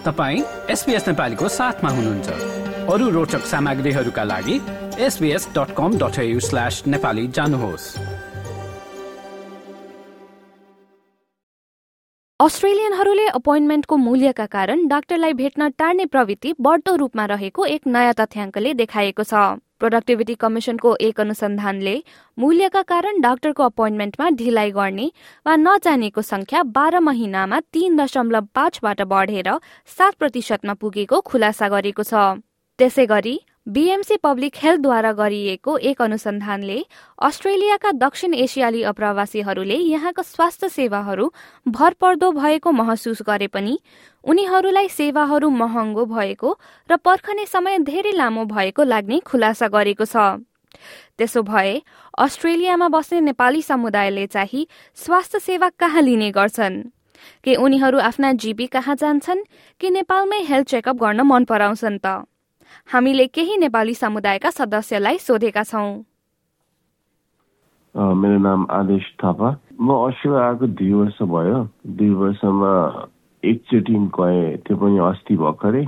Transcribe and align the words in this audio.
तपाईँ 0.00 0.42
एसपिएस 0.70 1.08
नेपालीको 1.08 1.48
साथमा 1.50 1.90
हुनुहुन्छ। 1.90 2.28
अरू 2.88 3.08
रोचक 3.10 3.42
सामग्रीहरूका 3.46 4.24
लागि 4.24 4.56
SBS 4.98 5.48
dot 5.56 5.74
com 5.76 5.98
dot 5.98 6.16
slash 6.40 6.82
Nepali 6.86 7.26
जानुहोस्। 7.28 7.84
अस्ट्रेलियनहरूले 12.40 13.26
अपोइन्टमेन्टको 13.28 13.96
मूल्यका 13.96 14.46
कारण 14.46 14.86
डाक्टरलाई 14.88 15.32
भेट्न 15.34 15.68
टार्ने 15.78 16.06
प्रवृत्ति 16.06 16.54
बढ्दो 16.60 16.94
रूपमा 16.96 17.24
रहेको 17.26 17.64
एक 17.66 17.86
नयाँ 17.86 18.14
तथ्याङ्कले 18.20 18.74
देखाएको 18.74 19.24
छ। 19.24 19.34
प्रोडक्टिभिटी 19.80 20.34
कमिसनको 20.40 20.94
एक 21.00 21.20
अनुसन्धानले 21.20 21.94
मूल्यका 22.38 22.82
कारण 22.92 23.20
डाक्टरको 23.20 23.62
अपोइन्टमेन्टमा 23.64 24.28
ढिलाइ 24.40 24.70
गर्ने 24.70 25.06
वा 25.46 25.56
नजानेको 25.56 26.22
संख्या 26.22 26.62
बाह्र 26.76 27.00
महिनामा 27.00 27.60
तीन 27.72 27.96
दशमलव 27.96 28.48
पाँचबाट 28.54 29.02
बढेर 29.12 29.48
सात 29.98 30.14
प्रतिशतमा 30.14 30.74
पुगेको 30.80 31.20
खुलासा 31.20 31.68
गरेको 31.68 32.02
छ। 32.02 32.14
त्यसै 32.78 33.06
गरी 33.06 33.34
बीएमसी 33.70 34.16
पब्लिक 34.16 34.56
हेल्थद्वारा 34.56 35.12
गरिएको 35.12 35.76
एक 35.78 36.00
अनुसन्धानले 36.02 36.78
अस्ट्रेलियाका 37.22 37.90
दक्षिण 37.92 38.34
एसियाली 38.34 38.82
अप्रवासीहरूले 38.82 39.74
यहाँको 39.74 40.22
स्वास्थ्य 40.22 40.68
सेवाहरू 40.68 41.32
भरपर्दो 41.68 42.30
भएको 42.32 42.72
महसुस 42.72 43.22
गरे 43.22 43.46
पनि 43.46 43.78
उनीहरूलाई 44.24 44.88
सेवाहरू 44.88 45.50
महँगो 45.50 46.04
भएको 46.04 46.58
र 46.90 46.96
पर्खने 46.96 47.46
समय 47.46 47.78
धेरै 47.78 48.12
लामो 48.12 48.44
भएको 48.44 48.84
लाग्ने 48.84 49.18
खुलासा 49.20 49.68
गरेको 49.68 50.04
छ। 50.04 50.42
त्यसो 51.18 51.42
भए 51.42 51.82
अस्ट्रेलियामा 52.18 52.88
बस्ने 52.88 53.20
नेपाली 53.20 53.62
समुदायले 53.62 54.26
चाहिँ 54.26 54.66
स्वास्थ्य 54.94 55.38
सेवा 55.38 55.68
कहाँ 55.68 56.02
लिने 56.02 56.30
गर्छन्? 56.30 56.82
के 57.44 57.54
उनीहरू 57.54 57.98
आफ्ना 57.98 58.32
जीपी 58.32 58.66
कहाँ 58.66 58.96
जान्छन्? 58.96 59.46
कि 59.80 59.90
नेपालमै 59.90 60.42
हेल्थ 60.42 60.66
चेकअप 60.66 60.96
गर्न 60.96 61.20
मन 61.20 61.44
पराउँछन् 61.44 61.98
त? 62.06 62.26
हामीले 62.92 63.26
केही 63.26 63.56
नेपाली 63.56 63.94
समुदायका 63.94 64.50
सदस्यलाई 64.50 65.18
सोधेका 65.18 65.62
छौँ। 65.62 66.04
मेरो 67.94 68.38
नाम 68.38 68.66
आदेश 68.70 69.04
थापा। 69.22 69.48
म 69.80 69.88
अस्ट्रेलिया 70.06 70.42
आएको 70.46 70.66
दुई 70.78 70.92
वर्ष 70.92 71.18
भयो। 71.26 71.58
दुई 71.86 72.10
वर्षमा 72.20 72.72
एकचोटि 73.42 73.94
गएँ। 74.14 74.56
त्यो 74.62 74.76
पनि 74.76 74.98
अस्ति 75.10 75.36
भर्खरै। 75.36 75.84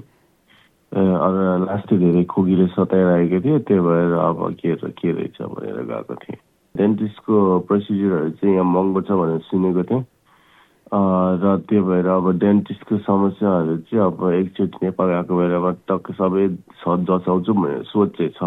लास्ट 0.92 1.88
धेरै 1.94 2.24
खोकीले 2.32 2.66
सताइरहेको 2.74 3.38
थियो। 3.44 3.58
त्यही 3.68 3.80
भएर 3.80 4.12
अब 4.18 4.38
के 4.60 4.74
के 4.98 5.12
रहेछ 5.12 5.38
भनेर 5.42 5.78
गएको 5.88 6.14
थिएँ। 6.22 6.38
डेन्टिस्टको 6.74 7.36
प्रोसिजरहरू 7.68 8.30
चाहिँ 8.40 8.54
यहाँ 8.54 8.64
महँगो 8.64 9.00
छ 9.06 9.10
भनेर 9.12 9.40
सुनेको 9.48 9.82
थिएँ। 9.88 10.02
र 10.92 11.56
त्यो 11.68 11.82
भएर 11.84 12.06
अब 12.06 12.26
डेन्टिस्टको 12.38 12.96
समस्याहरू 13.08 13.76
चाहिँ 13.88 14.04
अब 14.06 14.20
एकचोटि 14.30 14.78
नेपाल 14.82 15.08
आएको 15.10 15.32
बेलामा 15.36 15.70
टक्क 15.88 16.10
सबै 16.20 16.48
जचाउँछु 16.84 17.52
भनेर 17.52 17.82
सोच 17.88 18.10
चाहिँ 18.16 18.32
छ। 18.36 18.42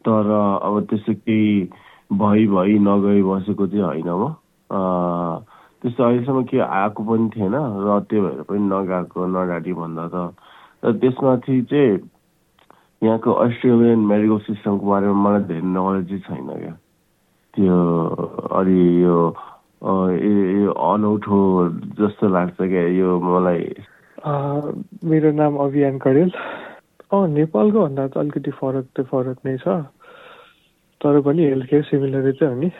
तर 0.00 0.30
अब 0.32 0.74
त्यस्तो 0.90 1.12
केही 1.12 1.68
भइ 2.12 2.46
भइ 2.48 2.78
नगई 2.88 3.22
बसेको 3.22 3.66
चाहिँ 3.68 3.84
होइन 3.84 4.08
म। 4.08 4.24
त्यस्तो 5.82 6.04
अहिलेसम्म 6.04 6.42
केही 6.48 6.62
आएको 6.62 7.00
पनि 7.04 7.28
थिएन 7.36 7.54
र 7.84 8.00
त्यो 8.08 8.22
भएर 8.22 8.42
पनि 8.48 8.64
नगएको 8.72 9.20
नगाडी 9.36 9.72
भन्दा 9.76 10.08
त। 10.08 10.16
र 10.84 10.92
त्यसमाथि 11.04 11.60
चाहिँ 11.68 12.00
यहाँको 13.02 13.30
अस्ट्रेलियन 13.44 14.00
मेडिकल 14.08 14.38
सिस्टमको 14.48 14.86
बारेमा 14.88 15.20
मलाई 15.20 15.42
धेरै 15.52 15.66
नलेजै 15.68 16.18
छैन 16.24 16.48
क्या। 16.48 16.74
त्यो 17.54 17.76
अलि 18.56 18.80
यो 19.04 19.16
अनौठो 19.82 21.38
जस्तो 21.98 22.28
लाग्छ 22.28 22.56
क्या 22.56 22.86
यो 22.96 23.18
मलाई। 23.20 23.64
मेरो 25.10 25.32
नाम 25.32 25.56
अभियान 25.58 25.98
कडेल। 25.98 26.30
अँ 27.12 27.26
नेपालको 27.28 27.78
भन्दा 27.82 28.06
त 28.08 28.16
अलिकति 28.18 28.50
फरक 28.60 28.86
त 28.96 29.02
फरक 29.10 29.38
नै 29.46 29.56
छ। 29.58 29.68
तर 31.02 31.20
पनि 31.26 31.42
हेल्थ 31.44 31.66
केयर 31.70 31.82
सिमिलरै 31.90 32.32
चाहिँ 32.32 32.54
हो 32.54 32.60
नि। 32.60 32.70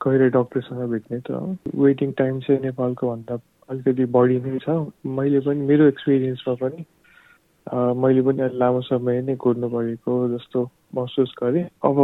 गएर 0.00 0.22
डक्टरसँग 0.32 0.82
भेट्ने 0.90 1.18
त 1.28 1.28
वेटिङ 1.76 2.12
टाइम 2.18 2.40
चाहिँ 2.40 2.60
नेपालको 2.62 3.04
भन्दा 3.10 3.34
अलिकति 3.68 4.04
बढी 4.16 4.38
नै 4.40 4.58
छ। 4.64 4.88
मैले 5.04 5.40
पनि 5.44 5.60
मेरो 5.68 5.84
एक्सपिरियन्समा 5.92 6.54
पनि 6.62 6.84
मैले 8.00 8.22
पनि 8.26 8.48
लामो 8.58 8.80
समय 8.88 9.20
नै 9.28 9.36
कुर्नु 9.36 9.68
परेको 9.68 10.12
जस्तो 10.28 10.58
महसुस 10.94 11.34
गरेँ। 11.42 11.68
अब 11.84 11.96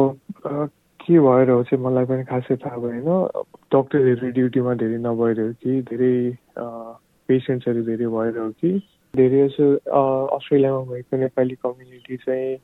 के 1.06 1.18
भएर 1.20 1.50
हो 1.50 1.62
चाहिँ 1.62 1.82
मलाई 1.84 2.04
पनि 2.04 2.24
खासै 2.26 2.56
थाहा 2.62 2.76
भएन। 2.82 3.06
डक्टरहरू 3.74 4.30
ड्युटीमा 4.36 4.74
धेरै 4.82 4.98
नभएर 5.06 5.40
हो 5.40 5.52
कि 5.62 5.80
धेरै 5.90 6.14
पेसेन्ट्सहरू 7.28 7.82
धेरै 7.86 8.06
भएर 8.16 8.38
हो 8.38 8.50
कि। 8.60 8.70
धेरै 9.14 9.48
जसो 9.48 9.66
अस्ट्रेलियामा 10.36 10.82
भएको 10.92 11.16
नेपाली 11.16 11.54
कम्युनिटी 11.62 12.16
चाहिँ 12.26 12.56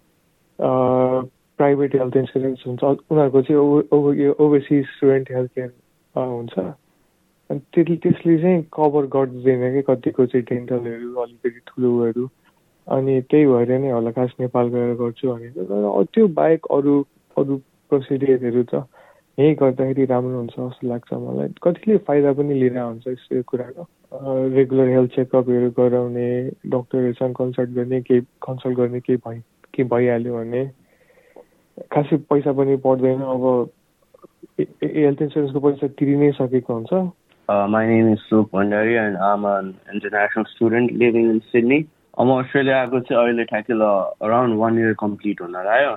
प्राइभेट 1.58 1.94
हेल्थ 1.94 2.16
इन्सुरेन्स 2.16 2.62
हुन्छ। 2.66 2.82
उनीहरूको 2.82 3.42
चाहिँ 3.42 4.28
ओभरसिज 4.38 4.84
स्टुडेन्ट 4.96 5.30
हेल्थ 5.32 5.50
केयर 5.54 5.70
हुन्छ। 6.14 6.58
अनि 6.58 7.60
त्यसले 7.74 7.96
त्यसले 8.02 8.36
चाहिँ 8.42 8.62
कभर 8.74 9.06
गर्दैन 9.14 9.62
कि 9.72 9.82
कतिको 9.88 10.26
चाहिँ 10.26 10.44
डेन्टलहरू 10.50 11.14
अलिकति 11.22 11.60
ठुलोहरू। 11.68 12.24
अनि 12.86 13.20
त्यही 13.30 13.46
भएर 13.46 13.70
नै 13.78 13.90
होला 13.90 14.10
खास 14.10 14.30
नेपाल 14.40 14.68
गएर 14.68 14.94
गर्छु 15.00 15.24
भनेर। 15.32 15.54
त्यो 16.14 16.26
बाहेक 16.38 16.66
अरू 16.76 16.94
अरू 17.36 17.54
प्रोसिडियरहरू 17.92 18.62
त 18.72 18.84
यहीँ 19.38 19.54
गर्दाखेरि 19.60 20.04
राम्रो 20.12 20.38
हुन्छ 20.38 20.56
जस्तो 20.58 20.88
लाग्छ 20.88 21.12
मलाई। 21.12 21.48
कतिले 21.64 21.96
फाइदा 22.08 22.32
पनि 22.36 22.54
लिएर 22.60 22.78
हुन्छ 22.78 23.06
यस्तो 23.08 23.42
कुराको। 23.48 23.84
रेगुलर 24.56 24.88
हेल्थ 24.94 25.10
चेकअपहरू 25.16 25.70
गराउने 25.78 26.28
डक्टरहरूसँग 26.72 27.34
कन्सल्ट 27.40 27.70
गर्ने 27.78 28.00
केही 28.08 28.20
कन्सल्ट 28.46 28.76
गर्ने 28.78 29.00
केही 29.00 29.18
भइ 29.24 29.38
केही 29.74 29.88
भइहाल्यो 29.88 30.32
भने 30.36 30.62
खासै 31.92 32.16
पैसा 32.28 32.52
पनि 32.52 32.76
पर्दैन। 32.84 33.20
अब 33.32 33.44
हेल्थ 34.60 35.22
इन्सुरेन्सको 35.22 35.60
पैसा 35.64 35.86
तिरि 35.96 36.16
नै 36.20 36.30
सकेको 36.36 36.72
हुन्छ। 36.74 36.92
my 37.48 37.84
name 37.86 38.12
is 38.12 38.20
Suk 38.28 38.50
Bhandari 38.52 38.94
and 38.98 39.16
I'm 39.16 39.44
an 39.44 39.74
international 39.92 40.46
student 40.54 40.92
living 40.92 41.26
in 41.32 41.40
Sydney. 41.52 41.80
म 42.20 42.30
अस्ट्रेलिया 42.40 42.80
आएको 42.80 43.00
चाहिँ 43.08 43.22
अहिले 43.22 43.44
ठ्याक्कै 43.50 43.74
ल 43.74 43.84
अराउन्ड 44.28 44.56
वान 44.60 44.78
इयर 44.78 44.92
कम्प्लिट 45.00 45.40
हुन 45.42 45.56
आयो 45.56 45.92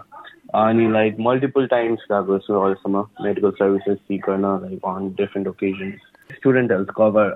अनि 0.56 0.91
लाइक 0.91 1.18
मल्टिपल 1.19 1.68
टाइम्स 1.68 2.06
गएको 2.12 2.38
छु 2.40 2.53
अहिलेसम्म 2.53 3.06
मेडिकल 3.22 3.52
सर्भिसेस 3.52 3.97
सिक 3.97 4.22
गर्न 4.30 4.46
like 4.63 4.86
on 4.86 5.09
different 5.09 5.47
occasions 5.47 6.36
student 6.36 6.72
health 6.72 6.90
cover 6.97 7.30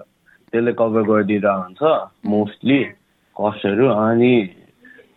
त्यसले 0.54 0.74
कभर 0.74 1.02
गरिदिएर 1.02 1.48
हुन्छ 1.48 1.84
मोस्टली 2.26 2.84
कस्टहरू 3.36 3.88
अनि 3.88 4.34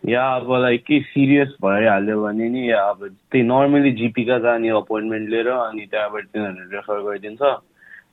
या 0.09 0.23
अब 0.35 0.51
लाइक 0.61 0.83
के 0.83 0.99
सिरियस 0.99 1.55
भइहाल्यो 1.63 2.23
भने 2.23 2.49
नि 2.49 2.71
या 2.71 2.81
अब 2.83 3.07
त्यही 3.07 3.43
नर्मली 3.43 3.91
जिपीका 3.91 4.37
जाने 4.39 4.69
अपोइन्टमेन्ट 4.69 5.29
लिएर 5.29 5.47
अनि 5.47 5.85
त्यहाँबाट 5.91 6.23
तिनीहरूले 6.23 6.75
रेफर 6.75 7.01
गरिदिन्छ. 7.01 7.41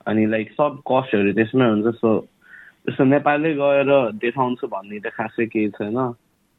अनि 0.06 0.26
लाइक 0.26 0.52
सब 0.52 0.78
कस्टहरू 0.86 1.32
त्यसमै 1.32 1.66
हुन्छ. 1.68 1.96
सो 1.96 2.18
त्यस्तो 2.86 3.04
नेपालै 3.04 3.52
गएर 3.54 3.90
देखाउँछु 4.22 4.66
भन्ने 4.66 5.00
त 5.00 5.06
खासै 5.18 5.46
केही 5.46 5.68
छैन। 5.70 5.98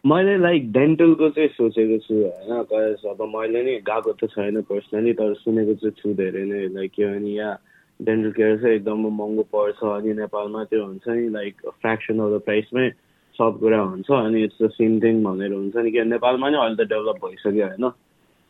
मैले 0.06 0.38
लाइक 0.38 0.72
डेन्टलको 0.74 1.30
चाहिँ 1.30 1.50
सोचेको 1.50 1.98
छु 2.06 2.14
होइन। 2.14 2.64
कज 2.72 3.06
अब 3.06 3.22
मैले 3.36 3.62
नि 3.64 3.74
गएको 3.86 4.12
त 4.18 4.30
छैन 4.34 4.62
पर्सनली 4.66 5.14
तर 5.14 5.34
सुनेको 5.46 5.74
चाहिँ 5.78 5.94
छु 6.02 6.14
धेरै 6.18 6.46
नै। 6.46 6.68
लाइक 6.74 6.92
के 6.92 7.06
भने 7.06 7.30
यहाँ 7.30 7.58
डेन्टल 8.00 8.32
केयर 8.34 8.58
चाहिँ 8.62 8.76
एकदम 8.76 9.06
महँगो 9.18 9.44
पर्छ। 9.54 9.78
अनि 9.78 10.14
नेपालमा 10.18 10.64
त्यो 10.74 10.86
हुन्छ 10.86 11.08
नि 11.08 11.30
लाइक 11.30 11.54
फ्रेक्सन 11.82 12.20
अफ 12.20 12.30
द 12.34 12.42
प्राइसमै 12.46 12.90
सब 13.38 13.60
कुरा 13.60 13.82
हुन्छ। 13.82 14.10
अनि 14.10 14.44
इट्स 14.44 14.58
द 14.62 14.70
सेम 14.74 15.00
थिङ 15.04 15.24
भनेर 15.24 15.54
हुन्छ 15.54 15.76
नि 15.78 15.92
कि 15.92 16.04
नेपालमा 16.18 16.50
नि 16.50 16.58
अहिले 16.58 16.76
त 16.82 16.90
डेभलप 16.90 17.22
भइसक्यो 17.26 17.66
होइन। 17.66 17.86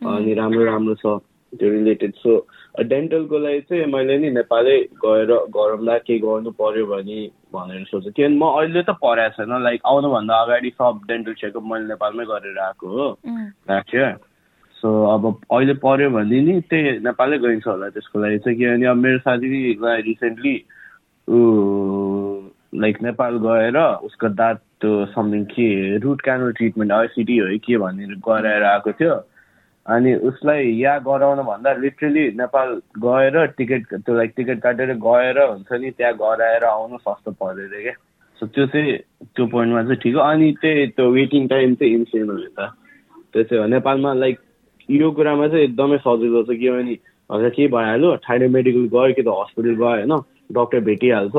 अनि 0.01 0.33
राम्रो 0.33 0.63
राम्रो 0.65 0.95
छ 1.03 1.19
त्यो 1.59 1.69
रिलेटेड 1.69 2.13
सो 2.15 2.31
डेन्टलको 2.79 3.37
लागि 3.37 3.61
चाहिँ 3.67 3.91
मैले 3.91 4.17
नि 4.17 4.29
नेपालै 4.39 4.77
गएर 5.03 5.31
गरौँला 5.51 5.97
केही 6.07 6.19
गर्नु 6.19 6.51
पर्यो 6.55 6.85
भने 6.95 7.19
भनेर 7.53 7.83
सोचेँ 7.91 8.11
किनभने 8.11 8.37
म 8.37 8.43
अहिले 8.57 8.81
त 8.83 8.95
पढाएको 9.03 9.43
छैन 9.43 9.63
लाइक 9.63 9.81
आउनुभन्दा 9.85 10.35
अगाडि 10.41 10.69
सब 10.69 10.99
डेन्टल 11.07 11.33
चेकअप 11.41 11.63
मैले 11.71 11.87
नेपालमै 11.87 12.25
गरेर 12.25 12.59
आएको 12.59 12.87
हो 12.87 13.07
इयर 13.69 14.15
सो 14.81 14.89
अब 15.13 15.25
अहिले 15.51 15.73
पऱ्यो 15.83 16.09
भने 16.09 16.41
नि 16.41 16.59
त्यही 16.69 16.99
नेपालै 17.05 17.37
गइन्छ 17.37 17.67
होला 17.67 17.89
त्यसको 17.89 18.19
लागि। 18.19 18.37
चाहिँ 18.37 18.57
किनभने 18.57 18.85
अब 18.85 18.97
मेरो 18.97 19.19
साथीलाई 19.19 20.01
रिसेन्टली 20.01 20.55
लाइक 22.81 23.01
नेपाल 23.03 23.37
गएर 23.45 23.77
उसको 23.77 24.29
दाँत 24.29 24.57
त्यो 24.81 25.05
समथिङ 25.13 25.43
के 25.53 25.67
रुट 26.01 26.21
क्यानल 26.21 26.51
ट्रिटमेन्ट 26.57 26.91
आइसिडी 26.91 27.37
हो 27.37 27.47
कि 27.47 27.57
के 27.57 27.77
भनेर 27.77 28.15
गराएर 28.27 28.63
आएको 28.63 28.91
थियो। 28.91 29.15
अनि 29.85 30.13
उसलाई 30.29 30.65
यहाँ 30.77 30.99
गराउनु 31.03 31.43
भन्दा 31.43 31.73
लिटरली 31.73 32.23
नेपाल 32.37 32.69
गएर 33.01 33.45
टिकट 33.57 33.93
त्यो 33.93 34.15
लाइक 34.15 34.33
टिकट 34.37 34.59
काटेर 34.61 34.93
गएर 35.05 35.39
हुन्छ 35.41 35.71
नि 35.73 35.89
त्यहाँ 35.97 36.13
गराएर 36.21 36.63
आउनु 36.65 36.97
सस्तो 36.97 37.31
परेर 37.41 37.73
क्या। 37.81 37.93
सो 38.39 38.45
त्यो 38.45 38.65
चाहिँ 38.67 38.97
त्यो 39.35 39.45
पोइन्टमा 39.47 39.81
चाहिँ 39.83 39.99
ठिक 40.03 40.15
हो। 40.15 40.21
अनि 40.21 40.51
त्यही 40.61 40.87
त्यो 40.97 41.09
वेटिङ 41.11 41.47
टाइम 41.47 41.73
चाहिँ 41.75 41.93
इन्सेन 41.93 42.29
हो 42.29 42.37
त। 42.37 42.69
त्यो 43.33 43.43
चाहिँ 43.43 43.61
हो। 43.63 43.67
नेपालमा 43.73 44.13
लाइक 44.13 44.39
यो 44.89 45.11
कुरामा 45.17 45.47
चाहिँ 45.47 45.63
एकदमै 45.63 45.97
सजिलो 45.97 46.43
छ 46.43 46.57
किनभने 46.61 46.97
हजुर 47.29 47.49
के 47.49 47.67
भइहाल्यो 47.73 48.15
ठाडे 48.21 48.47
मेडिकल 48.53 48.85
गयो 48.93 49.13
कि 49.13 49.21
त 49.21 49.27
हस्पिटल 49.27 49.75
गयो 49.81 49.87
होइन? 49.87 50.13
डक्टर 50.51 50.79
भेटिहाल्छ। 50.89 51.35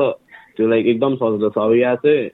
त्यो 0.57 0.67
लाइक 0.67 0.85
एकदम 0.93 1.15
सजिलो 1.15 1.49
छ। 1.49 1.57
अब 1.57 1.73
यहाँ 1.79 1.95
चाहिँ 2.03 2.29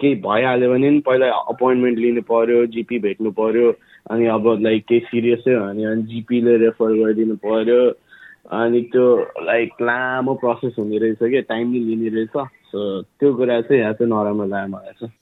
केही 0.00 0.14
भइहाल्यो 0.24 0.70
भने 0.72 0.90
नि 0.90 1.00
पहिला 1.06 1.26
अपोइन्टमेन्ट 1.54 1.98
लिनु 1.98 2.22
पर्यो 2.24 2.66
जिपी 2.72 2.98
भेट्नु 2.98 3.30
पर्यो। 3.36 3.72
अनि 4.10 4.26
अब 4.26 4.46
लाइक 4.62 4.84
केही 4.88 5.00
सिरियसै 5.00 5.54
हो 5.54 5.64
भने 5.66 5.84
अनि 5.84 6.02
जिपीले 6.10 6.56
रेफर 6.64 6.92
गरिदिनु 6.98 7.36
पर्यो। 7.44 7.80
अनि 8.50 8.80
त्यो 8.92 9.06
लाइक 9.46 9.82
लामो 9.82 10.34
प्रोसेस 10.42 10.74
हुने 10.78 10.98
रहेछ 10.98 11.18
कि 11.22 11.40
टाइम 11.48 11.70
नै 11.72 11.78
लिने 11.78 12.08
रहेछ। 12.16 12.36
सो 12.72 13.02
त्यो 13.02 13.34
कुरा 13.34 13.60
चाहिँ 13.60 13.82
यहाँ 13.82 13.92
चाहिँ 13.92 14.10
नराम्रो 14.12 14.46
लाग्यो 14.46 14.68
मलाई 14.68 14.92
चाहिँ। 15.00 15.12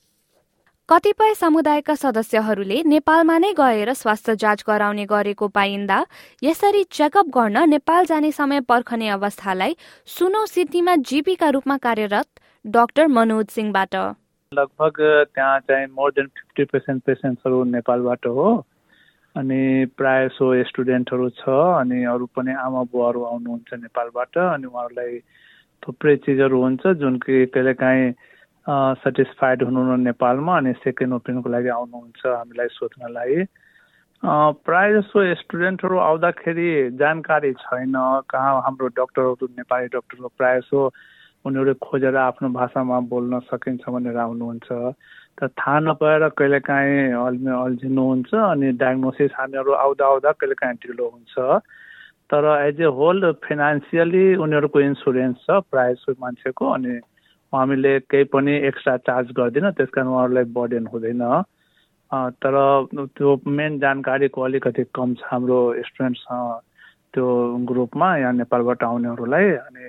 कतिपय 0.88 1.34
समुदायका 1.34 1.94
सदस्यहरूले 1.94 2.82
नेपालमा 2.82 3.36
नै 3.38 3.52
गएर 3.54 3.92
स्वास्थ्य 3.94 4.34
जाँच 4.36 4.64
गराउने 4.66 5.04
गरेको 5.06 5.48
पाइन्दा 5.48 5.98
यसरी 6.42 6.82
चेकअप 6.90 7.26
गर्न 7.36 7.68
नेपाल 7.70 8.04
जाने 8.06 8.30
समय 8.32 8.60
पर्खने 8.66 9.08
अवस्थालाई 9.08 9.76
सुनौ 10.08 10.44
सिडनीमा 10.46 10.96
जीपीका 11.06 11.48
रूपमा 11.48 11.76
कार्यरत 11.78 12.26
डाक्टर 12.64 13.06
मनोज 13.06 13.46
सिंहबाट। 13.48 13.94
लगभग 14.52 14.96
त्यहाँ 15.34 15.58
चाहिँ 15.60 15.86
मोर 15.86 16.10
देन 16.10 16.26
फिफ्टी 16.26 16.64
पर्सेन्ट 16.64 17.02
पेसेन्ट्सहरू 17.06 17.62
नेपालबाट 17.70 18.26
हो। 18.26 18.48
अनि 19.36 19.86
प्राय 19.96 20.28
सो 20.28 20.46
स्टुडेन्टहरू 20.64 21.28
छ 21.38 21.54
अनि 21.80 22.04
अरू 22.12 22.26
पनि 22.36 22.52
आमा 22.60 22.82
बुवाहरू 22.92 23.20
आउनुहुन्छ 23.24 23.74
नेपालबाट 23.82 24.38
अनि 24.38 24.66
उहाँहरूलाई 24.66 25.18
थुप्रै 25.82 26.16
चिजहरू 26.24 26.62
हुन्छ 26.62 26.86
जुन 27.02 27.18
कि 27.24 27.46
कहिलेकाहीँ 27.54 28.10
सेटिस्फाइड 29.02 29.62
हुनुहुन्न 29.62 30.00
नेपालमा 30.00 30.56
अनि 30.56 30.72
सेकेन्ड 30.82 31.14
ओपिनियनको 31.14 31.50
लागि 31.50 31.68
आउनुहुन्छ 31.76 32.26
हामीलाई 32.26 32.68
सोध्नलाई। 32.72 33.44
प्रायः 34.66 34.98
जसो 34.98 35.22
स्टुडेन्टहरू 35.34 35.98
आउँदाखेरि 36.08 36.68
जानकारी 36.98 37.52
छैन 37.62 37.94
कहाँ 38.30 38.60
हाम्रो 38.66 38.88
डक्टरहरू 38.98 39.46
नेपाली 39.58 39.86
डक्टरहरू 39.94 40.28
प्रायः 40.38 40.60
जसो 40.60 40.80
उनीहरू 41.44 41.74
खोजेर 41.86 42.16
आफ्नो 42.26 42.48
भाषामा 42.58 43.00
बोल्न 43.14 43.40
सकिन्छ 43.48 43.88
भनेर 43.88 44.16
आउनुहुन्छ। 44.26 44.68
त 45.40 45.48
थाहा 45.58 45.78
नपाएर 45.80 46.28
कहिलेकाहीँ 46.38 47.12
अल्मि 47.16 47.52
अल्झिनुहुन्छ 47.56 48.34
अनि 48.34 48.72
डायग्नोसिस 48.80 49.30
हामीहरू 49.34 49.72
आउँदा 49.72 50.06
आउँदा 50.06 50.32
कहिलेकाहीँ 50.40 50.76
ढिलो 50.84 51.06
हुन्छ। 51.08 51.60
तर 52.30 52.44
एज 52.68 52.80
ए 52.80 52.88
होल 52.98 53.32
फाइनेन्सियली 53.44 54.24
उनीहरूको 54.36 54.80
इन्सुरेन्स 54.80 55.36
छ 55.46 55.60
प्रायः 55.70 55.92
जसो 55.92 56.12
मान्छेको 56.20 56.66
अनि 56.70 56.94
हामीले 57.52 57.98
केही 58.10 58.24
पनि 58.34 58.52
एक्स्ट्रा 58.68 58.96
चार्ज 59.08 59.32
गर्दैन 59.38 59.70
त्यस 59.72 59.88
कारण 59.94 60.08
उहाँहरूलाई 60.08 60.44
बर्डन 60.54 60.86
हुँदैन। 60.92 61.24
तर 62.42 62.54
त्यो 63.16 63.30
मेन 63.46 63.78
जानकारीको 63.80 64.42
अलिकति 64.42 64.84
कम 64.94 65.14
छ 65.14 65.26
हाम्रो 65.30 65.58
स्टुडेन्ट्स 65.88 66.24
त्यो 67.14 67.26
ग्रुपमा 67.70 68.08
यहाँ 68.16 68.32
नेपालबाट 68.32 68.82
आउनेहरूलाई 68.84 69.50
अनि 69.50 69.84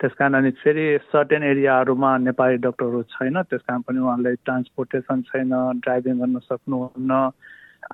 त्यस 0.00 0.12
कारण 0.18 0.34
अनि 0.34 0.50
फेरि 0.58 0.86
सर्टेन 1.12 1.42
एरियाहरूमा 1.44 2.16
नेपाली 2.18 2.56
डक्टरहरू 2.66 3.02
छैन 3.14 3.42
त्यस 3.42 3.60
कारण 3.68 3.80
पनि 3.88 3.98
उहाँलाई 4.00 4.34
ट्रान्सपोर्टेसन 4.44 5.22
छैन 5.28 5.50
ड्राइभिङ 5.84 6.18
गर्न 6.20 6.38
सक्नुहुन्न 6.44 7.18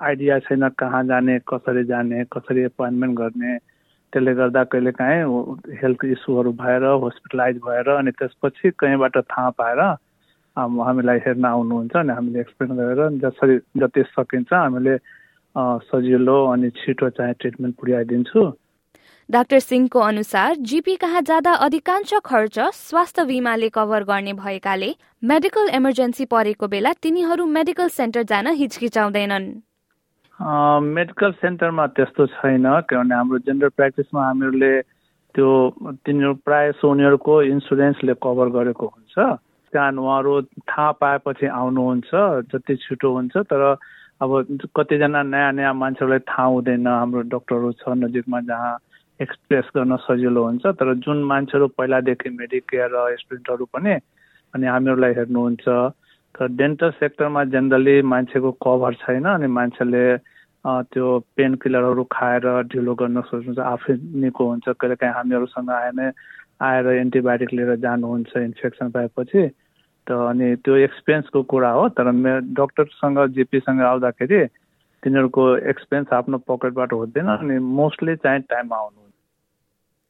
आइडिया 0.01 0.39
छैन 0.47 0.67
कहाँ 0.79 1.03
जाने 1.07 1.39
कसरी 1.51 1.83
जाने 1.91 2.23
कसरी 2.33 2.61
एपोइन्टमेन्ट 2.63 3.17
गर्ने। 3.19 3.57
त्यसले 4.13 4.33
गर्दा 4.35 4.63
कहिलेकाहीँ 4.71 5.23
हेल्थ 5.81 6.05
इस्युहरू 6.05 6.51
भएर 6.61 6.83
हस्पिटलाइज 7.05 7.57
भएर 7.65 7.89
अनि 7.89 8.11
त्यसपछि 8.19 8.71
कहीँबाट 8.79 9.17
थाहा 9.31 9.49
पाएर 9.59 9.81
हामीलाई 10.57 11.19
हेर्न 11.25 11.45
आउनुहुन्छ 11.45 11.95
अनि 11.95 12.13
हामीले 12.13 12.39
एक्सप्लेन 12.39 12.71
गरेर 12.77 13.19
जसरी 13.23 13.57
जति 13.81 14.03
सकिन्छ 14.15 14.53
हामीले 14.53 14.95
सजिलो 15.91 16.37
अनि 16.53 16.69
छिटो 16.79 17.09
चाहिँ 17.19 17.33
ट्रिटमेन्ट 17.39 17.75
पुर्याइदिन्छु 17.75 18.43
डाक्टर 19.29 19.59
सिंहको 19.59 19.99
अनुसार 19.99 20.55
जीपी 20.63 20.95
कहाँ 20.95 21.21
जाँदा 21.21 21.53
अधिकांश 21.65 22.13
खर्च 22.25 22.59
स्वास्थ्य 22.73 23.23
बिमाले 23.25 23.69
कभर 23.75 24.03
गर्ने 24.03 24.33
भएकाले 24.33 24.93
मेडिकल 25.23 25.69
इमर्जेन्सी 25.75 26.25
परेको 26.25 26.67
बेला 26.67 26.93
तिनीहरू 27.03 27.45
मेडिकल 27.45 27.87
सेन्टर 27.91 28.23
जान 28.23 28.47
हिचकिचाउँदैनन्। 28.55 29.49
मेडिकल 30.95 31.31
सेन्टरमा 31.43 31.87
त्यस्तो 31.99 32.25
छैन 32.39 32.65
किनभने 32.87 33.15
हाम्रो 33.15 33.37
जेनरल 33.43 33.69
प्र्याक्टिसमा 33.75 34.23
हामीहरूले 34.25 34.71
त्यो 35.35 35.49
तिनीहरू 36.07 36.33
प्रायः 36.47 36.71
सो 36.79 36.91
उनीहरूको 36.91 37.41
इन्सुरेन्सले 37.51 38.13
कभर 38.23 38.47
गरेको 38.55 38.85
हुन्छ। 38.87 39.15
त्यहाँ 39.73 39.91
उहाँहरू 39.91 40.41
थाहा 40.71 40.91
पाएपछि 41.03 41.47
आउनुहुन्छ 41.51 42.11
जति 42.47 42.75
छिटो 42.79 43.11
हुन्छ 43.11 43.37
तर 43.51 43.75
अब 44.23 44.31
कतिजना 44.71 45.21
नयाँ 45.35 45.51
नयाँ 45.51 45.73
मान्छेहरूलाई 45.83 46.19
थाहा 46.31 46.47
हुँदैन 46.47 46.87
हाम्रो 46.87 47.21
डक्टरहरू 47.27 47.71
छ 47.83 47.99
नजिकमा 48.07 48.41
जहाँ। 48.47 48.75
एक्सप्रेस 49.19 49.69
गर्न 49.75 49.95
सजिलो 49.99 50.43
हुन्छ 50.43 50.73
तर 50.77 50.93
जुन 50.99 51.23
मान्छेहरू 51.23 51.67
पहिलादेखि 51.73 52.29
मेडिकेयर 52.35 52.89
र 52.95 53.15
स्टुडेन्टहरू 53.17 53.65
पनि 53.73 53.93
अनि 54.53 54.67
हामीहरूलाई 54.67 55.13
हेर्नुहुन्छ 55.13 55.77
तर 56.35 56.47
डेन्टल 56.55 56.91
सेक्टरमा 56.95 57.43
जेनरली 57.49 58.01
मान्छेको 58.07 58.51
कभर 58.61 58.99
छैन 58.99 59.25
अनि 59.27 59.47
मान्छेले 59.53 60.03
त्यो 60.89 61.07
पेन 61.35 61.55
किलरहरू 61.55 62.03
खाएर 62.11 62.45
ढिलो 62.67 62.95
गर्न 62.95 63.21
सोच्नुहुन्छ 63.23 63.65
आफै 63.67 63.95
निको 64.19 64.47
हुन्छ 64.47 64.75
कहिलेकाहीँ 64.75 65.13
हामीहरूसँग 65.13 65.69
आएन 65.71 65.99
आएर 66.61 66.87
एन्टिबायोटिक 66.89 67.53
लिएर 67.53 67.75
जानुहुन्छ 67.79 68.37
इन्फेक्सन 68.39 68.89
पाएपछि 68.91 69.47
त 70.07 70.19
अनि 70.27 70.55
त्यो 70.61 70.75
एक्सपेन्सको 70.83 71.43
कुरा 71.47 71.71
हो 71.71 71.87
तर 71.95 72.11
मेरो 72.13 72.39
डक्टरसँग 72.55 73.25
जिपीसँग 73.33 73.81
आउँदाखेरि 73.83 74.45
तिनीहरूको 75.03 75.43
एक्सपेन्स 75.69 76.13
आफ्नो 76.13 76.37
पकेटबाट 76.47 76.93
हुँदैन 76.93 77.27
अनि 77.31 77.59
मोस्टली 77.73 78.15
चाहिँ 78.17 78.41
टाइममा 78.45 78.77
आउनु 78.77 79.06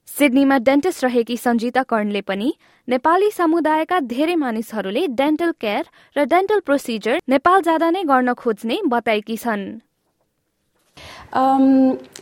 सिडनीमा 0.07 0.57
डेन्टिस्ट 0.67 1.03
रहेकी 1.03 1.35
सञ्जिता 1.37 1.81
कर्णले 1.89 2.21
पनि 2.27 2.49
नेपाली 2.87 3.29
समुदायका 3.31 3.99
धेरै 4.11 4.35
मानिसहरूले 4.43 5.03
डेन्टल 5.19 5.51
केयर 5.61 5.83
र 6.15 6.23
डेन्टल 6.31 6.59
प्रोसिजर 6.65 7.19
नेपाल 7.29 7.61
जाँदा 7.67 7.89
नै 7.91 8.03
गर्न 8.11 8.33
खोज्ने 8.41 8.77
बताएकी 8.93 9.37
छन्। 9.43 9.65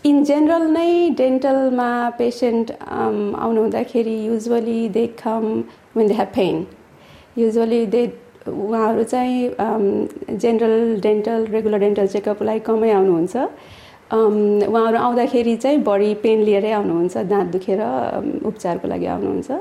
इन 0.09 0.23
जेनरल 0.29 0.65
नै 0.71 0.89
डेन्टलमा 1.21 1.89
पेसेन्ट 2.17 2.71
आउनु 2.81 3.61
हुँदाखेरि 3.61 4.17
usually 4.25 4.81
they 4.97 5.05
come 5.21 5.45
when 5.95 6.07
they 6.07 6.13
have 6.19 6.35
pain 6.35 6.65
usually 7.37 7.85
they 7.95 8.03
उहाँहरू 8.47 9.03
चाहिँ 9.13 10.37
जेनरल 10.41 10.99
डेन्टल 11.01 11.45
रेगुलर 11.55 11.79
डेन्टल 11.79 12.07
चेकअपलाई 12.07 12.59
कमै 12.67 12.91
आउनुहुन्छ। 12.91 13.35
उहाँहरू 14.13 14.97
आउँदाखेरि 14.97 15.55
चाहिँ 15.57 15.77
बढी 15.83 16.13
पेन 16.23 16.41
लिएरै 16.43 16.71
आउनुहुन्छ 16.71 17.17
दाँत 17.17 17.47
दुखेर 17.51 17.81
उपचारको 18.45 18.87
लागि 18.87 19.05
आउनुहुन्छ। 19.05 19.51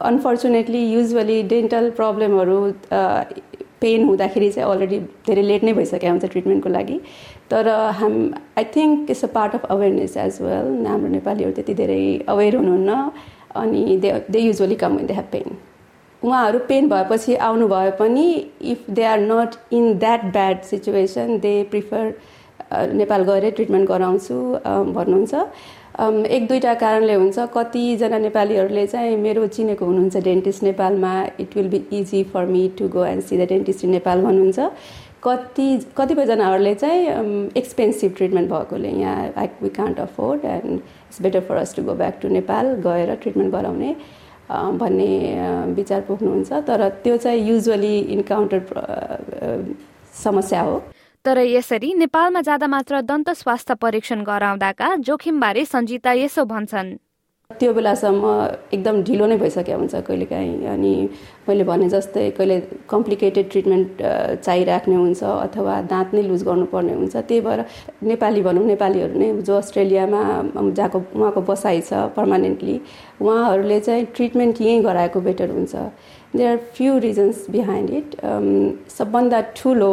अनफर्चुनेटली 0.00 0.82
युजली 0.92 1.42
डेन्टल 1.52 1.90
प्रब्लमहरू 1.96 2.58
पेन 3.80 4.04
हुँदाखेरि 4.04 4.50
चाहिँ 4.50 4.70
अलरेडी 4.70 4.98
धेरै 5.28 5.42
लेट 5.42 5.64
नै 5.64 5.72
भइसकेको 5.72 6.10
हुन्छ 6.10 6.24
ट्रिटमेन्टको 6.32 6.68
लागि। 6.68 7.00
तर 7.50 7.68
हाम 8.00 8.14
I 8.58 8.64
think 8.76 9.10
it's 9.10 9.24
a 9.24 9.28
part 9.34 9.54
of 9.54 9.64
awareness 9.70 10.16
as 10.16 10.38
well 10.42 10.86
हाम्रो 10.86 11.08
नेपालीहरू 11.10 11.52
त्यति 11.52 11.74
धेरै 11.74 12.02
अवेर 12.28 12.56
हुनुहुन्न 12.56 13.10
अनि 13.54 13.96
they 14.02 14.12
they 14.30 14.38
usually 14.38 14.74
come 14.76 14.96
they 15.06 15.14
have 15.14 15.28
pain 15.32 15.56
उहाँहरू 16.22 16.58
पेन 16.68 16.88
भएपछि 16.88 17.34
आउनु 17.48 17.68
भए 17.68 17.90
पनि 17.98 18.26
if 18.72 18.90
they 18.90 19.04
are 19.04 19.20
not 19.20 19.54
in 19.72 19.98
that 19.98 20.24
bad 20.32 20.62
situation 20.70 21.38
they 21.40 21.54
prefer 21.70 22.12
Nepal 22.72 23.22
गएरै 23.24 23.50
treatment 23.56 23.88
गराउँछु 23.88 24.34
भन्नुहुन्छ। 24.96 25.34
एक 26.36 26.46
दुईवटा 26.48 26.72
कारणले 26.74 27.14
हुन्छ। 27.14 27.38
कतिजना 27.54 28.18
नेपालीहरूले 28.18 28.86
चाहिँ 28.86 29.16
मेरो 29.16 29.46
चिनेको 29.46 29.84
हुनुहुन्छ 29.86 30.16
डेन्टिस्ट 30.24 30.62
नेपालमा। 30.62 31.12
It 31.40 31.56
will 31.56 31.68
be 31.68 31.80
easy 31.98 32.22
for 32.32 32.44
me 32.46 32.68
to 32.78 32.88
go 32.88 33.04
and 33.04 33.22
see 33.22 33.36
the 33.38 33.48
dentist 33.48 33.84
in 33.84 33.90
Nepal 33.90 34.22
भन्नुहुन्छ। 34.22 34.58
कति 35.24 35.68
कतिपयजनाहरूले 35.96 36.74
चाहिँ 36.74 37.50
एक्सपेन्सिभ 37.56 38.12
ट्रिटमेन्ट 38.16 38.50
भएकोले 38.50 38.90
यहाँ 38.90 39.32
I 39.36 39.48
we 39.62 39.68
can't 39.78 40.00
afford 40.00 40.44
and 40.44 40.72
it's 40.72 41.22
better 41.22 41.40
for 41.48 41.56
us 41.56 41.74
to 41.76 41.82
go 41.82 41.94
back 42.02 42.18
to 42.22 42.28
Nepal 42.28 42.66
गएर 42.84 43.14
treatment 43.22 43.52
गराउने 43.52 43.94
भन्ने 44.80 45.10
विचार 45.74 46.00
पोख्नुहुन्छ 46.08 46.52
तर 46.68 46.88
त्यो 47.04 47.16
चाहिँ 47.16 47.48
युजली 47.48 47.98
इन्काउन्टर 47.98 48.60
समस्या 50.24 50.60
हो। 50.60 50.82
तर 51.26 51.38
यसरी 51.38 51.88
नेपालमा 51.98 52.40
जाँदा 52.46 52.66
मात्र 52.70 53.00
दन्त 53.02 53.30
स्वास्थ्य 53.34 53.74
परीक्षण 53.82 54.22
गराउँदाका 54.24 54.94
जोखिमबारे 55.06 55.64
सञ्जिता 55.66 56.12
यसो 56.22 56.44
भन्छन्। 56.46 56.90
त्यो 57.50 57.72
बेलासम्म 57.74 58.22
एकदम 58.74 59.02
ढिलो 59.02 59.26
नै 59.26 59.36
भइसकेको 59.42 59.78
हुन्छ 59.78 59.94
कहिलेकाहीँ। 60.06 60.66
अनि 60.70 60.92
मैले 61.48 61.64
भने 61.66 61.88
जस्तै 61.90 62.30
कहिले 62.38 62.60
कम्प्लिकेटेड 62.86 63.50
ट्रिटमेन्ट 63.50 63.90
चाहिराख्ने 64.46 64.94
हुन्छ 64.94 65.22
अथवा 65.24 65.74
दाँत 65.90 66.14
नै 66.14 66.22
लुज 66.30 66.42
गर्नुपर्ने 66.46 66.94
हुन्छ। 66.94 67.16
त्यही 67.16 67.40
भएर 67.42 67.60
नेपाली 68.06 68.42
भनौँ 68.46 68.66
नेपालीहरू 68.66 69.18
नै 69.18 69.32
जो 69.42 69.56
अस्ट्रेलियामा 69.58 70.22
जहाँको 70.78 70.98
उहाँको 71.10 71.40
बसाइ 71.50 71.80
छ 71.90 72.06
पर्मानेन्टली 72.14 72.76
उहाँहरूले 73.18 73.80
चाहिँ 73.82 74.06
ट्रिटमेन्ट 74.14 74.62
यहीँ 74.62 74.82
गराएको 74.86 75.20
बेटर 75.26 75.50
हुन्छ। 75.58 75.74
There 76.38 76.50
are 76.50 76.58
few 76.78 76.98
reasons 77.08 77.50
behind 77.50 77.90
it 77.98 78.16
सबभन्दा 78.94 79.40
ठुलो 79.58 79.92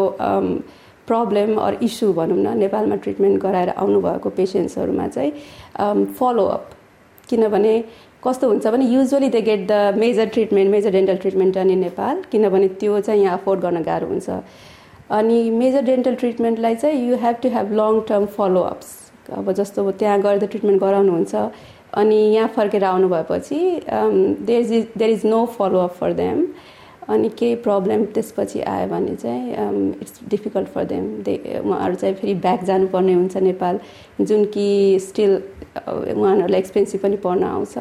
प्रब्लम 1.07 1.55
अर 1.57 1.77
इस्यु 1.83 2.11
भनौँ 2.13 2.37
न 2.37 2.57
नेपालमा 2.57 2.95
ट्रिटमेन्ट 3.03 3.41
गराएर 3.41 3.69
आउनुभएको 3.69 4.29
पेसेन्ट्सहरूमा 4.37 5.07
चाहिँ 5.07 6.05
फलोअप 6.19 6.69
किनभने 7.29 7.73
कस्तो 8.23 8.47
हुन्छ 8.49 8.67
भने 8.67 8.85
usually 8.87 9.29
they 9.29 9.41
get 9.41 9.67
the 9.71 9.97
major 9.97 10.27
treatment 10.35 10.71
major 10.71 10.91
dental 10.91 11.17
treatment 11.23 11.57
अनि 11.57 11.75
नेपाल 11.75 12.21
किनभने 12.31 12.67
त्यो 12.81 12.99
चाहिँ 12.99 13.23
यहाँ 13.23 13.37
अफोर्ड 13.37 13.61
गर्न 13.61 13.81
गाह्रो 13.83 14.07
हुन्छ। 14.07 14.29
अनि 15.11 15.49
मेजर 15.51 15.81
डेन्टल 15.85 16.15
ट्रिटमेन्टलाई 16.15 16.75
चाहिँ 16.75 17.09
you 17.09 17.15
have 17.23 17.35
to 17.43 17.49
have 17.55 17.73
long 17.79 17.99
term 18.07 18.25
followups 18.37 18.91
अब 19.37 19.51
जस्तो 19.59 19.91
त्यहाँ 19.91 20.19
गएर 20.21 20.45
ट्रिटमेन्ट 20.45 20.81
गराउनुहुन्छ 20.81 21.35
अनि 22.01 22.15
यहाँ 22.15 22.47
फर्केर 22.55 22.83
आउनु 22.83 23.09
भएपछि 23.09 23.59
there 23.89 24.61
is 24.61 24.87
there 24.97 25.11
is 25.11 25.25
no 25.25 25.45
followup 25.57 25.93
for 25.99 26.13
them 26.13 26.45
अनि 27.09 27.29
केही 27.39 27.55
प्रब्लम 27.63 28.03
त्यसपछि 28.15 28.61
आयो 28.61 28.87
भने 28.87 29.15
चाहिँ 29.15 29.89
it's 30.01 30.19
difficult 30.29 30.67
for 30.73 30.83
them 30.85 31.05
they 31.23 31.35
उहाँहरू 31.59 31.95
चाहिँ 31.95 32.15
फेरि 32.15 32.33
ब्याक 32.45 32.63
जानुपर्ने 32.63 33.13
हुन्छ 33.13 33.37
नेपाल। 33.37 33.79
जुन 34.21 34.45
कि 34.53 34.99
स्टिल 35.01 35.35
उहाँहरूलाई 35.77 36.59
एक्सपेन्सिभ 36.59 37.01
पनि 37.01 37.17
पर्न 37.25 37.43
आउँछ। 37.43 37.77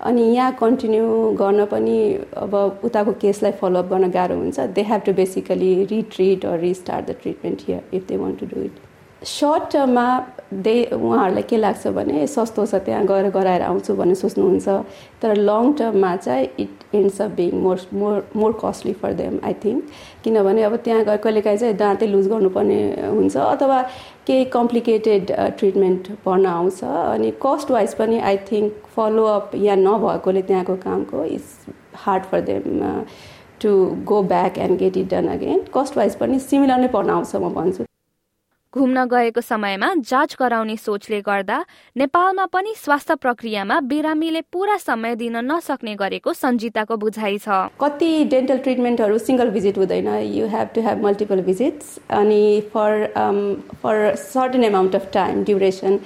अनि 0.00 0.22
यहाँ 0.34 0.52
कन्टिन्यू 0.60 1.06
गर्न 1.38 1.64
पनि 1.72 1.96
अब 2.36 2.54
उताको 2.84 3.12
केसलाई 3.20 3.52
फलोअप 3.60 3.88
गर्न 3.88 4.10
गाह्रो 4.10 4.36
हुन्छ। 4.36 4.60
They 4.76 4.82
have 4.82 5.00
to 5.06 5.12
basically 5.14 5.72
retreat 5.90 6.46
or 6.46 6.58
restart 6.60 7.10
the 7.10 7.16
treatment 7.22 7.62
here 7.68 7.96
if 7.96 8.06
they 8.08 8.16
want 8.16 8.40
to 8.40 8.46
do 8.54 8.62
it 8.64 9.26
short 9.28 9.72
टर्ममा 9.72 10.06
they 10.52 10.72
उहाँहरूलाई 10.92 11.42
के 11.42 11.56
लाग्छ 11.56 11.86
भने 11.94 12.26
सस्तो 12.26 12.64
छ 12.66 12.74
त्यहाँ 12.84 13.04
गएर 13.06 13.28
गराएर 13.30 13.62
आउँछु 13.62 13.94
भन्ने 13.94 14.14
सोच्नुहुन्छ। 14.14 14.68
तर 15.22 15.36
लङ 15.36 15.72
टर्ममा 15.78 16.14
चाहिँ 16.16 16.48
it 16.58 16.94
ends 16.94 17.20
of 17.20 17.30
being 17.36 17.50
more 17.62 17.80
more 17.92 18.28
more 18.36 18.52
costly 18.64 18.92
for 18.92 19.12
them 19.14 19.38
I 19.44 19.54
think 19.64 19.84
किनभने 20.24 20.62
अब 20.62 20.76
त्यहाँ 20.84 21.04
गएर 21.04 21.16
कहिलेकाहीँ 21.16 21.58
चाहिँ 21.58 21.76
दाँतै 21.76 22.06
लुज 22.06 22.28
गर्नुपर्ने 22.28 22.80
हुन्छ 23.06 23.36
अथवा 23.36 23.82
केही 24.26 24.44
कम्प्लिकेटेड 24.54 25.32
ट्रिटमेन्ट 25.58 26.10
पर्न 26.24 26.46
आउँछ। 26.46 26.82
अनि 26.84 27.30
कस्ट 27.42 27.70
वाइज 27.70 27.94
पनि 27.94 28.18
आई 28.20 28.36
थिङ्क 28.50 28.88
फलोअप 28.96 29.54
यहाँ 29.54 29.76
नभएकोले 29.76 30.42
त्यहाँको 30.42 30.76
कामको 30.86 31.24
is 31.24 31.74
hard 32.06 32.24
for 32.30 32.40
them 32.50 32.82
to 33.62 33.70
go 34.08 34.22
back 34.24 34.58
and 34.58 34.78
get 34.78 34.96
it 34.96 35.08
done 35.10 35.28
again 35.28 35.64
cost 35.74 35.96
wise 35.96 36.16
पनि 36.16 36.38
सिमिलर 36.40 36.80
नै 36.80 36.88
पर्न 36.88 37.10
आउँछ 37.10 37.36
म 37.36 37.52
भन्छु। 37.54 37.89
घुम्न 38.74 39.04
गएको 39.10 39.40
समयमा 39.40 39.86
जाँच 40.06 40.36
गराउने 40.40 40.76
सोचले 40.76 41.20
गर्दा 41.20 41.58
नेपालमा 41.96 42.44
पनि 42.54 42.74
स्वास्थ्य 42.78 43.14
प्रक्रियामा 43.14 43.78
बिरामीले 43.90 44.40
पुरा 44.52 44.76
समय 44.78 45.16
दिन 45.16 45.36
नसक्ने 45.44 45.94
गरेको 45.96 46.32
सञ्जिताको 46.32 46.96
बुझाइ 46.96 47.38
छ। 47.38 47.66
कति 47.80 48.10
डेन्टल 48.30 48.58
ट्रिटमेन्टहरू 48.58 49.18
सिङ्गल 49.18 49.50
भिजिट 49.50 49.78
हुँदैन। 49.78 50.08
You 50.38 50.46
have 50.54 50.68
to 50.74 50.80
have 50.80 51.04
multiple 51.04 51.40
visits 51.42 51.98
अनि 52.14 52.42
for 52.70 53.06
for 53.82 54.14
certain 54.16 54.64
amount 54.64 54.94
of 54.96 55.10
time 55.14 55.42
duration 55.44 55.98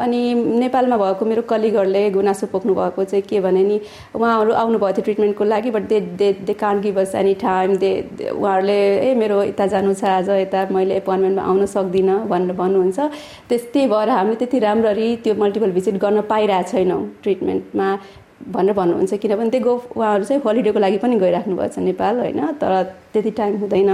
अनि 0.00 0.20
नेपालमा 0.34 0.96
भएको 0.96 1.24
मेरो 1.26 1.42
कलिगहरूले 1.42 2.10
गुनासो 2.10 2.46
पोख्नु 2.52 2.74
भएको 2.74 3.04
चाहिँ 3.04 3.22
के 3.28 3.40
भने 3.40 3.62
नि 3.64 3.80
उहाँहरू 4.14 4.52
आउनुभएको 4.52 4.92
थियो 4.92 5.04
ट्रिटमेन्टको 5.04 5.44
लागि 5.44 5.70
but 5.70 5.82
they 5.88 6.00
they 6.20 6.32
they 6.46 6.54
can 6.54 6.80
give 6.80 6.98
us 7.00 7.14
any 7.14 7.34
time 7.42 7.76
they 7.76 7.92
उहाँहरूले 8.30 8.78
ए 9.10 9.14
मेरो 9.14 9.42
यता 9.42 9.66
जानु 9.66 9.94
छ 9.94 10.04
आज 10.04 10.28
यता 10.30 10.66
मैले 10.72 10.96
एपोइन्टमेन्टमा 10.96 11.42
आउन 11.42 11.66
सक्दिनँ 11.66 12.18
भनेर 12.28 12.56
भन्नुहुन्छ। 12.56 12.98
त्यस्तै 13.48 13.86
भएर 13.86 14.08
हामीले 14.10 14.36
त्यति 14.40 14.58
राम्ररी 14.58 15.08
त्यो 15.24 15.34
मल्टिपल 15.34 15.70
भिजिट 15.78 15.96
गर्न 16.00 16.20
पाइरहेको 16.32 16.70
छैनौँ 16.70 17.02
ट्रिटमेन्टमा 17.22 17.88
भनेर 18.42 18.74
भन्नुहुन्छ। 18.74 19.14
किनभने 19.22 19.50
त्यो 19.50 19.60
गो 19.60 19.74
उहाँहरू 19.96 20.24
चाहिँ 20.24 20.42
होलिडेको 20.42 20.78
लागि 20.78 20.98
पनि 20.98 21.16
गइराख्नु 21.20 21.56
भएको 21.56 21.74
छ 21.74 21.78
नेपाल 21.78 22.18
होइन? 22.18 22.40
तर 22.60 22.72
त्यति 23.12 23.30
टाइम 23.38 23.56
हुँदैन। 23.60 23.90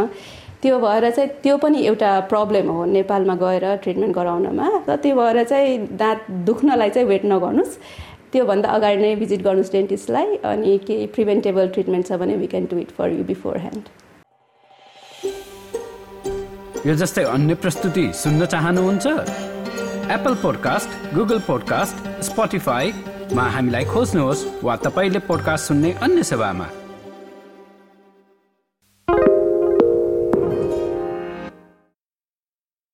त्यो 0.62 0.78
भएर 0.78 1.10
चाहिँ 1.10 1.30
त्यो 1.42 1.56
पनि 1.62 1.78
एउटा 1.86 2.10
प्रब्लम 2.30 2.68
हो 2.70 2.84
नेपालमा 2.84 3.34
गएर 3.42 3.64
ट्रिटमेन्ट 3.82 4.14
गराउनमा। 4.14 4.68
र 4.88 4.96
त्यो 5.02 5.14
भएर 5.16 5.42
चाहिँ 5.44 5.78
दाँत 5.96 6.30
दुख्नलाई 6.46 6.90
चाहिँ 6.90 7.08
वेट 7.08 7.24
नगर्नुहोस्। 7.24 7.78
त्योभन्दा 8.32 8.68
अगाडि 8.68 8.96
नै 9.02 9.14
भिजिट 9.16 9.42
गर्नुहोस् 9.42 9.72
डेन्टिस्टलाई 9.72 10.36
अनि 10.44 10.76
केही 10.86 11.06
प्रिभेन्टेबल 11.14 11.68
ट्रिटमेन्ट 11.74 12.06
छ 12.08 12.18
भने 12.20 12.34
we 12.36 12.46
can 12.46 12.64
do 12.70 12.78
it 12.78 12.90
for 12.98 13.10
you 13.12 13.24
beforehand 13.58 13.84
यो 16.86 16.94
जस्तै 16.94 17.24
अन्य 17.24 17.54
प्रस्तुति 17.62 18.04
सुन्न 18.14 18.46
चाहनुहुन्छ? 18.46 19.06
एप्पल 20.16 20.34
पोडकास्ट 20.42 21.14
गुगल 21.14 21.38
पोडकास्ट 21.46 21.96
स्पोटिफाईमा 22.24 23.44
हामीलाई 23.56 23.84
खोज्नुहोस् 23.94 24.44
वा 24.64 24.76
तपाईँले 24.84 25.18
पोडकास्ट 25.30 25.68
सुन्ने 25.68 25.90
अन्य 26.02 26.22
सेवामा। 26.32 26.66